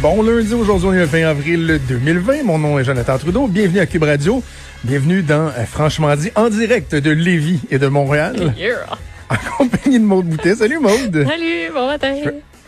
[0.00, 2.42] Bon lundi, aujourd'hui on est le 20 avril 2020.
[2.44, 3.46] Mon nom est Jonathan Trudeau.
[3.46, 4.42] Bienvenue à Cube Radio.
[4.84, 8.54] Bienvenue dans euh, Franchement dit, en direct de Lévis et de Montréal.
[8.56, 8.76] Yeah.
[9.28, 10.56] En compagnie de Maude Boutet.
[10.56, 11.24] Salut Maude.
[11.28, 12.14] Salut, bon matin.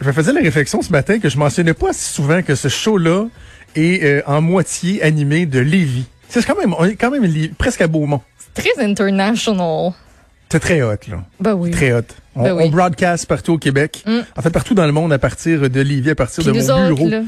[0.01, 2.69] Je me faisais la réflexion ce matin que je mentionnais pas si souvent que ce
[2.69, 3.27] show-là
[3.75, 6.05] est euh, en moitié animé de Lévis.
[6.29, 8.21] C'est quand même, on est quand même li- presque à Beaumont.
[8.55, 9.93] Très international.
[10.55, 11.25] C'est très hot, là.
[11.41, 11.73] Ben oui.
[11.73, 12.03] Très hot.
[12.37, 12.63] On, Ben oui.
[12.67, 14.05] on broadcast partout au Québec.
[14.07, 14.21] Mm.
[14.37, 16.71] En fait, partout dans le monde à partir de Lévis, à partir Puis de mon
[16.91, 17.23] autres, bureau là,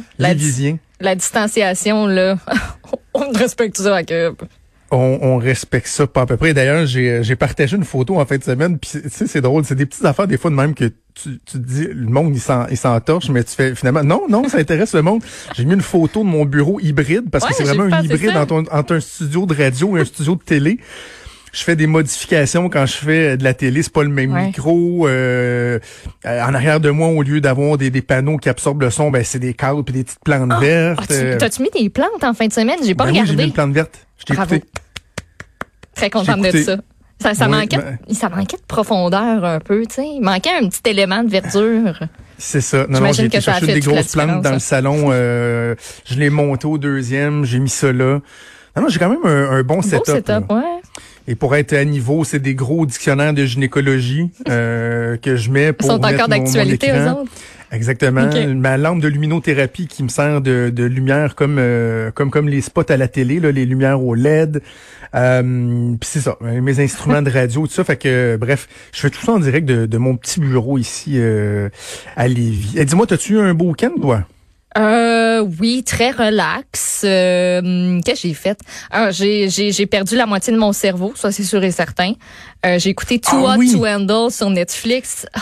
[1.01, 2.37] la- distanciation, là,
[3.15, 4.37] on respecte ça à Cube.
[4.93, 6.55] On, on respecte ça pas à peu près.
[6.55, 8.79] D'ailleurs, j'ai euh, j'ai partagé une photo en fin de semaine.
[8.79, 11.41] Puis tu sais, c'est drôle, c'est des petites affaires des fois de même que tu,
[11.45, 14.49] tu te dis le monde il s'en il s'entorche, mais tu fais finalement non non
[14.49, 15.25] ça intéresse le monde.
[15.57, 18.37] J'ai mis une photo de mon bureau hybride parce Ouais, que c'est vraiment un hybride
[18.37, 20.79] entre un studio de radio et un studio de télé.
[21.53, 24.47] Je fais des modifications quand je fais de la télé, c'est pas le même Ouais.
[24.47, 25.07] micro.
[25.09, 25.79] euh,
[26.27, 29.11] euh, en arrière de moi, au lieu d'avoir des, des panneaux qui absorbent le son,
[29.11, 30.99] ben c'est des cadres puis des petites plantes vertes.
[31.03, 32.77] Ah, tu- euh, T'as-tu mis des plantes en fin de semaine?
[32.85, 33.45] J'ai pas ben oui, j'ai mis regardé.
[33.45, 34.07] une plante verte.
[34.19, 34.63] Je t'ai.
[35.95, 36.77] Très contente de ça.
[37.19, 40.07] Ça, ça, Oui, manquait, ben- ça manquait de profondeur un peu, tu sais.
[40.07, 41.99] Il manquait un petit élément de verdure.
[42.37, 42.85] C'est ça.
[42.91, 44.55] Non, non, j'ai fait des grosses plantes dans hein.
[44.55, 45.07] le salon.
[45.11, 48.21] euh, je l'ai monté au deuxième, j'ai mis ça là.
[48.77, 50.05] Non, non, j'ai quand même un, un bon Beau setup.
[50.07, 50.61] setup, ouais.
[51.29, 55.69] Et pour être à niveau, c'est des gros dictionnaires de gynécologie euh, que je mets
[55.69, 57.23] Ils pour sont mettre encore d'actualité, écran.
[57.23, 57.33] autres?
[57.73, 58.29] Exactement.
[58.55, 62.61] Ma lampe de luminothérapie qui me sert de, de lumière comme euh, comme comme les
[62.61, 64.63] spots à la télé, là, les lumières au LED.
[65.17, 65.43] Euh,
[66.01, 67.83] Puis c'est ça, mes instruments de radio, tout ça.
[67.83, 71.15] Fait que bref, je fais tout ça en direct de, de mon petit bureau ici
[71.17, 71.69] euh,
[72.17, 72.75] à Lévis.
[72.79, 74.23] Et dis-moi, t'as-tu eu un beau week-end, toi?
[74.77, 77.03] Euh, oui, très relax.
[77.05, 78.59] Euh, Qu'est-ce que j'ai fait?
[78.91, 82.13] Ah, j'ai, perdu la moitié de mon cerveau, ça c'est sûr et certain.
[82.65, 83.73] Euh, j'ai écouté Too Ah Hot oui.
[83.73, 85.27] to Handle sur Netflix.
[85.35, 85.41] Ah,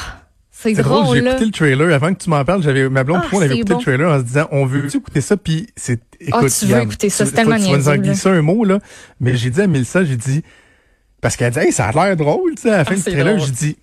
[0.50, 1.92] c'est drôle, drôle, j'ai écouté le trailer.
[1.94, 3.78] Avant que tu m'en parles, j'avais ma blonde Ah, on avait écouté bon.
[3.78, 5.36] le trailer en se disant on veut écouter ça?
[5.36, 8.28] Puis c'est écoute, Ah, tu veux écouter ça, c'est tellement Tu vas nous en glisser
[8.28, 8.78] un mot là,
[9.20, 10.42] mais j'ai dit à Mélissa, j'ai dit
[11.20, 12.96] parce qu'elle a dit hey, ça a l'air drôle, tu sais à la fin Ah,
[12.96, 13.76] du c'est trailer, j'ai dit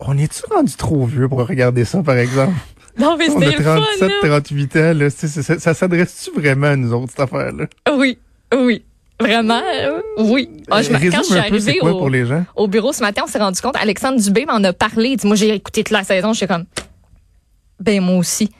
[0.00, 2.52] on est-tu rendu trop vieux pour regarder ça par exemple?
[2.98, 4.40] Non, mais c'était le fun, 37 là.
[4.40, 7.66] 38 ans là, ça, ça s'adresse-tu vraiment à nous autres cette affaire là
[7.96, 8.18] Oui,
[8.54, 8.84] oui.
[9.20, 10.50] Vraiment, euh, oui.
[10.70, 12.44] Ah, je, quand je suis peu arrivée quoi au, pour les gens?
[12.56, 15.10] au bureau ce matin, on s'est rendu compte, Alexandre Dubé m'en a parlé.
[15.10, 16.32] Il dit, moi, j'ai écouté toute la saison.
[16.32, 16.64] J'étais comme,
[17.78, 18.50] ben, moi aussi.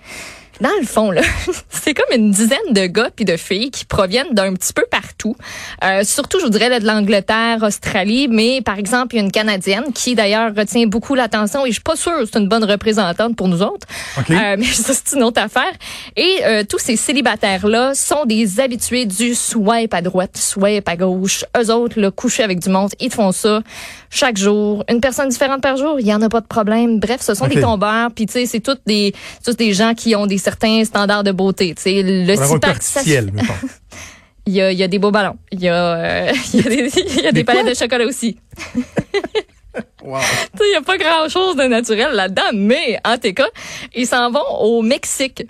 [0.60, 1.22] Dans le fond, là,
[1.70, 5.36] c'est comme une dizaine de gars puis de filles qui proviennent d'un petit peu partout.
[5.82, 9.24] Euh, surtout, je vous dirais, là, de l'Angleterre, Australie, mais par exemple, il y a
[9.24, 12.48] une Canadienne qui, d'ailleurs, retient beaucoup l'attention et je suis pas sûre que c'est une
[12.48, 13.86] bonne représentante pour nous autres.
[14.18, 14.30] OK.
[14.30, 15.72] Euh, mais ça, c'est une autre affaire.
[16.16, 21.44] Et euh, tous ces célibataires-là sont des habitués du swipe à droite, swipe à gauche.
[21.58, 23.62] Eux autres, le coucher avec du monde, ils font ça
[24.10, 24.84] chaque jour.
[24.88, 27.00] Une personne différente par jour, il y en a pas de problème.
[27.00, 28.10] Bref, ce sont des tombeurs.
[28.14, 29.12] Puis, tu sais, c'est toutes des,
[29.44, 31.74] tous des gens qui ont des certains standards de beauté.
[31.74, 33.00] Tu sais, le six-pack, ça-
[34.46, 35.36] il y a, il y a des beaux ballons.
[35.50, 37.54] Il y a, euh, il y a des, il y a des, Des quoi?
[37.54, 38.36] palettes de chocolat aussi.
[40.04, 40.20] Wow.
[40.60, 43.48] Il n'y a pas grand-chose de naturel là-dedans, mais en tout cas,
[43.92, 45.44] ils s'en vont au Mexique.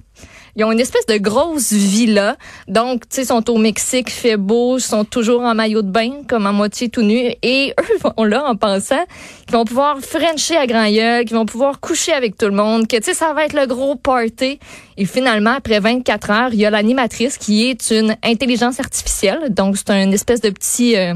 [0.56, 2.36] Ils ont une espèce de grosse villa.
[2.68, 5.90] Donc, tu sais, ils sont au Mexique, fait beau, ils sont toujours en maillot de
[5.90, 7.34] bain, comme à moitié tout nus.
[7.42, 9.04] Et eux vont là en pensant
[9.46, 12.86] qu'ils vont pouvoir frencher à grand gueule, qu'ils vont pouvoir coucher avec tout le monde,
[12.86, 14.58] que, tu sais, ça va être le gros party.
[14.96, 19.52] Et finalement, après 24 heures, il y a l'animatrice qui est une intelligence artificielle.
[19.52, 20.96] Donc, c'est un espèce de petit...
[20.96, 21.14] euh,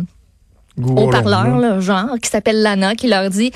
[0.80, 3.52] haut-parleur, genre, qui s'appelle Lana, qui leur dit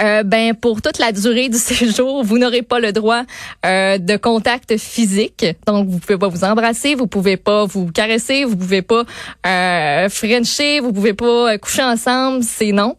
[0.00, 3.22] euh, ben pour toute la durée du séjour, vous n'aurez pas le droit
[3.66, 5.46] euh, de contact physique.
[5.66, 9.04] Donc vous pouvez pas vous embrasser, vous pouvez pas vous caresser, vous pouvez pas
[9.46, 12.96] euh, frencher, vous pouvez pas euh, coucher ensemble, c'est non.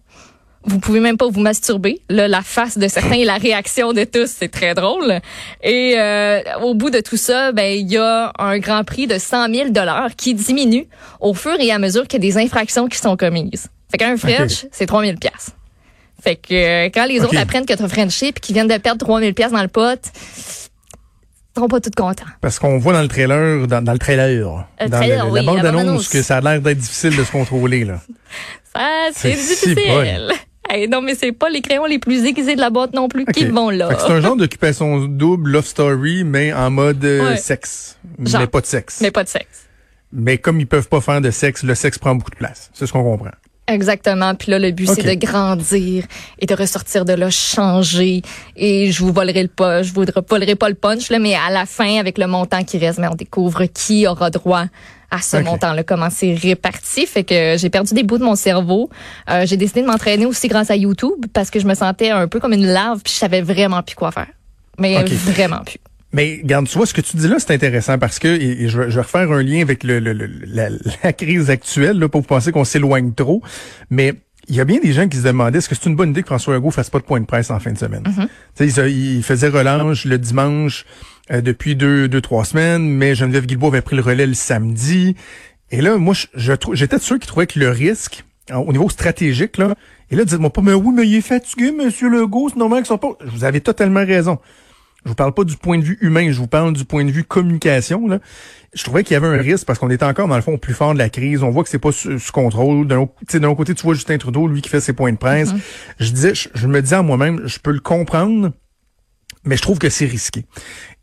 [0.66, 2.02] Vous pouvez même pas vous masturber.
[2.09, 5.20] Là, la face de certains et la réaction de tous, c'est très drôle.
[5.64, 9.18] Et euh, au bout de tout ça, ben il y a un grand prix de
[9.18, 10.88] 100 000 dollars qui diminue
[11.22, 13.68] au fur et à mesure qu'il y a des infractions qui sont commises.
[13.90, 15.54] Fait qu'un French, c'est 3 000 piastres.
[16.22, 19.00] Fait que euh, quand les autres apprennent que t'as Frenché puis qu'ils viennent de perdre
[19.06, 22.25] 3 000 piastres dans le pot, ils seront pas tous contents.
[22.41, 25.40] Parce qu'on voit dans le trailer, dans, dans le trailer, Le dans trailer, le- oui,
[25.40, 26.09] la bande-annonce bande-annonce.
[26.09, 27.99] que ça a l'air d'être difficile de se contrôler là.
[28.76, 30.32] Ça, c'est si difficile.
[30.72, 33.26] Hey, non, mais c'est pas les crayons les plus aiguisés de la boîte non plus
[33.26, 33.90] qui vont là.
[33.90, 37.38] Fait que C'est un genre d'occupation double, love story, mais en mode euh, Ouais.
[37.38, 37.97] sexe.
[38.23, 38.41] Genre.
[38.41, 38.99] Mais pas de sexe.
[39.02, 39.11] Mais Mais...
[39.11, 39.66] pas de sexe.
[40.44, 42.70] comme ils peuvent pas faire de sexe, le sexe prend beaucoup de place.
[42.76, 43.32] C'est ce qu'on comprend.
[43.70, 44.34] Exactement.
[44.36, 46.06] Puis là, le but, c'est de grandir
[46.40, 48.22] et de ressortir de là changé.
[48.56, 51.52] Et je vous volerai le pas, je vous volerai pas le punch, là, mais à
[51.52, 54.66] la fin, avec le montant qui reste, mais on découvre qui aura droit
[55.12, 57.06] à ce montant-là, comment c'est réparti.
[57.06, 58.90] Fait que j'ai perdu des bouts de mon cerveau.
[59.30, 62.28] Euh, j'ai décidé de m'entraîner aussi grâce à YouTube parce que je me sentais un
[62.28, 64.28] peu comme une larve puis je savais vraiment plus quoi faire.
[64.78, 65.80] Mais vraiment plus.
[66.11, 68.82] Mais garde, tu vois, ce que tu dis là, c'est intéressant parce que, et, je,
[68.82, 73.14] vais, refaire un lien avec le, la, crise actuelle, là, pour vous penser qu'on s'éloigne
[73.14, 73.41] trop.
[73.90, 74.16] Mais
[74.47, 76.23] il y a bien des gens qui se demandaient est-ce que c'est une bonne idée
[76.23, 78.03] que François Legault fasse pas de point de presse en fin de semaine?
[78.03, 78.90] Mm-hmm.
[78.90, 80.85] il, faisait relâche le dimanche
[81.29, 85.16] euh, depuis deux, deux, trois semaines, mais Geneviève Guilbault avait pris le relais le samedi.
[85.70, 89.58] Et là, moi, je, j'étais de ceux qui trouvaient que le risque, au niveau stratégique,
[89.59, 89.76] là,
[90.09, 92.88] et là, dites-moi pas, mais oui, mais il est fatigué, Monsieur Legault, c'est normal qu'il
[92.88, 93.16] soit pas.
[93.26, 94.40] Vous avez totalement raison.
[95.05, 97.11] Je vous parle pas du point de vue humain, je vous parle du point de
[97.11, 98.07] vue communication.
[98.07, 98.19] Là.
[98.73, 100.57] Je trouvais qu'il y avait un risque parce qu'on était encore dans le fond au
[100.57, 101.41] plus fort de la crise.
[101.41, 102.85] On voit que c'est pas sous, contrôle.
[102.87, 105.53] D'un autre, côté, tu vois Justin Trudeau, lui qui fait ses points de presse.
[105.53, 105.59] Mm-hmm.
[105.99, 108.51] Je disais, je, me disais à moi-même, je peux le comprendre,
[109.46, 110.46] mais je trouve que c'est risqué.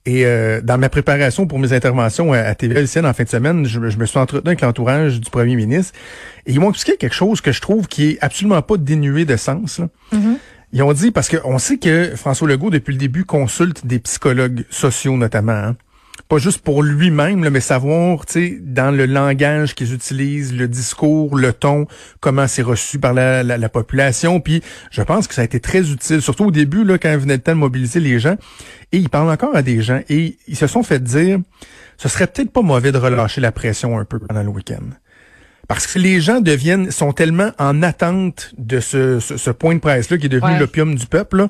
[0.04, 3.80] Et euh, dans ma préparation pour mes interventions à, TVLCN en fin de semaine, je,
[3.80, 5.94] me suis entretenu avec l'entourage du premier ministre
[6.46, 9.36] et ils m'ont expliqué quelque chose que je trouve qui est absolument pas dénué de
[9.36, 9.80] sens.
[10.12, 10.36] Mm-hmm.
[10.76, 14.66] Ils ont dit, parce qu'on sait que François Legault, depuis le début, consulte des psychologues
[14.68, 15.52] sociaux notamment.
[15.52, 15.76] Hein.
[16.28, 21.34] Pas juste pour lui-même, mais savoir, tu sais, dans le langage qu'ils utilisent, le discours,
[21.34, 21.86] le ton,
[22.20, 24.38] comment c'est reçu par la, la, population.
[24.38, 27.20] Puis je pense que ça a été très utile, surtout au début, là, quand il
[27.20, 28.36] venait le temps de mobiliser les gens.
[28.92, 30.02] Et il parle encore à des gens.
[30.10, 31.38] Et ils se sont fait dire,
[31.96, 34.84] ce serait peut-être pas mauvais de relâcher la pression un peu pendant le week-end.
[35.68, 40.16] Parce que les gens deviennent, sont tellement en attente de ce, ce, point de presse-là
[40.18, 41.48] qui est devenu l'opium du peuple.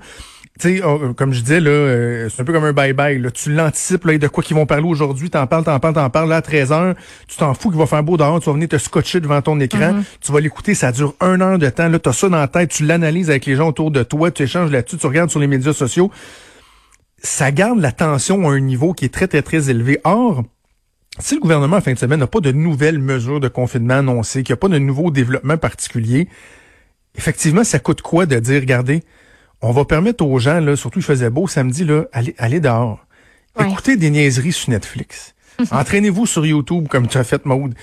[0.59, 3.21] Tu sais, oh, comme je disais, là, euh, c'est un peu comme un bye-bye.
[3.21, 3.31] Là.
[3.31, 6.31] Tu l'anticipes là, de quoi qu'ils vont parler aujourd'hui, t'en parles, t'en parles, t'en parles.
[6.31, 6.95] Là, à 13 heures,
[7.29, 9.61] tu t'en fous qu'il va faire beau dehors, tu vas venir te scotcher devant ton
[9.61, 10.05] écran, mm-hmm.
[10.23, 11.89] tu vas l'écouter, ça dure un heure de temps.
[11.89, 14.45] Là, t'as ça dans la tête, tu l'analyses avec les gens autour de toi, tu
[14.45, 16.11] échanges là-dessus, tu regardes sur les médias sociaux.
[17.23, 20.01] Ça garde la tension à un niveau qui est très, très, très élevé.
[20.05, 20.43] Or,
[21.19, 24.43] si le gouvernement, en fin de semaine, n'a pas de nouvelles mesures de confinement annoncées,
[24.43, 26.29] qu'il n'y a pas de nouveaux développements particuliers,
[27.17, 29.03] effectivement, ça coûte quoi de dire, regardez,
[29.63, 33.05] on va permettre aux gens, là, surtout il faisait beau samedi, là, aller, aller dehors.
[33.59, 35.35] Écoutez des niaiseries sur Netflix.
[35.71, 37.75] Entraînez-vous sur YouTube comme tu as fait, Maude.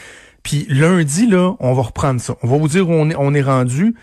[0.43, 2.35] Puis lundi, là, on va reprendre ça.
[2.43, 3.95] On va vous dire où on est, on est rendu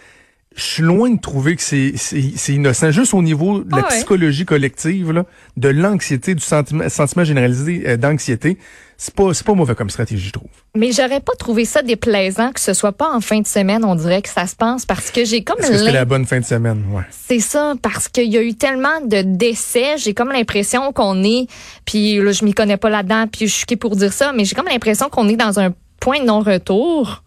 [0.57, 2.91] je suis loin de trouver que c'est innocent.
[2.91, 5.25] Juste au niveau de la ah psychologie collective, là,
[5.57, 8.59] de l'anxiété, du sentiment, sentiment généralisé euh, d'anxiété,
[9.03, 10.51] c'est pas c'est pas mauvais comme stratégie, je trouve.
[10.77, 13.95] Mais j'aurais pas trouvé ça déplaisant que ce soit pas en fin de semaine, on
[13.95, 16.39] dirait que ça se pense parce que j'ai comme Est-ce que c'était la bonne fin
[16.39, 17.05] de semaine, ouais.
[17.11, 21.47] C'est ça parce qu'il y a eu tellement de décès, j'ai comme l'impression qu'on est
[21.87, 24.45] puis là je m'y connais pas là-dedans puis je suis qui pour dire ça, mais
[24.45, 27.23] j'ai comme l'impression qu'on est dans un point de non-retour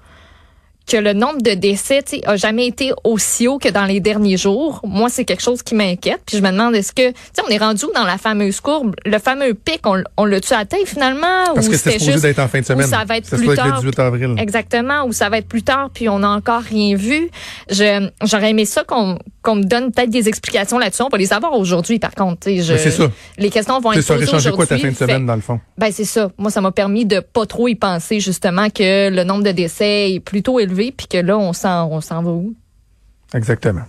[0.86, 4.82] que le nombre de décès a jamais été aussi haut que dans les derniers jours.
[4.84, 6.22] Moi, c'est quelque chose qui m'inquiète.
[6.26, 8.96] Puis je me demande est-ce que, tu sais, on est rendu dans la fameuse courbe,
[9.06, 11.54] le fameux pic, on, on l'a-tu atteint finalement?
[11.54, 12.88] Parce ou que c'était supposé d'être en fin de semaine.
[12.88, 13.68] ça va être plus tard.
[13.68, 14.36] le 18 avril.
[14.38, 15.06] Exactement.
[15.06, 17.30] Ou ça va être plus tard, puis on n'a encore rien vu.
[17.70, 21.04] Je, j'aurais aimé ça qu'on qu'on me donne peut-être des explications là-dessus.
[21.04, 22.50] On va les avoir aujourd'hui, par contre.
[22.50, 23.12] Je, c'est ça.
[23.38, 24.52] Les questions vont être posées aujourd'hui.
[24.54, 25.60] quoi ta fin de semaine, dans le fond?
[25.78, 26.32] Ben, c'est ça.
[26.38, 30.14] Moi, ça m'a permis de pas trop y penser, justement, que le nombre de décès
[30.14, 32.56] est plutôt élevé, puis que là, on s'en, on s'en va où?
[33.34, 33.84] Exactement.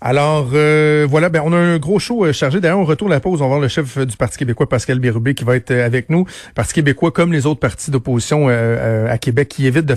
[0.00, 2.60] Alors euh, voilà, ben on a un gros show euh, chargé.
[2.60, 3.40] D'ailleurs, on retourne la pause.
[3.40, 6.10] On va voir le chef du Parti québécois, Pascal Bérubé, qui va être euh, avec
[6.10, 6.26] nous.
[6.54, 9.90] Parti québécois, comme les autres partis d'opposition à Québec, qui évite de